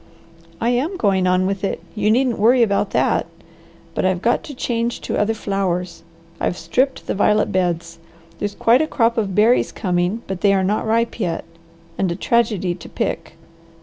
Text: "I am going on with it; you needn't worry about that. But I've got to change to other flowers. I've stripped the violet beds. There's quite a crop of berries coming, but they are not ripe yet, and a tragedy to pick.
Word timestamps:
"I 0.59 0.69
am 0.69 0.97
going 0.97 1.27
on 1.27 1.45
with 1.45 1.63
it; 1.63 1.79
you 1.93 2.09
needn't 2.09 2.39
worry 2.39 2.63
about 2.63 2.89
that. 2.89 3.27
But 3.93 4.03
I've 4.03 4.23
got 4.23 4.41
to 4.45 4.55
change 4.55 4.99
to 5.01 5.15
other 5.15 5.35
flowers. 5.35 6.01
I've 6.39 6.57
stripped 6.57 7.05
the 7.05 7.13
violet 7.13 7.51
beds. 7.51 7.99
There's 8.39 8.55
quite 8.55 8.81
a 8.81 8.87
crop 8.87 9.15
of 9.15 9.35
berries 9.35 9.71
coming, 9.71 10.23
but 10.25 10.41
they 10.41 10.53
are 10.55 10.63
not 10.63 10.87
ripe 10.87 11.19
yet, 11.19 11.45
and 11.99 12.11
a 12.11 12.15
tragedy 12.15 12.73
to 12.73 12.89
pick. 12.89 13.33